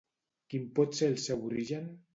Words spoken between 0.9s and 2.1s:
ser el seu origen?